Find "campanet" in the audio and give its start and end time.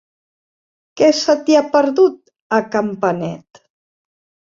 2.79-3.65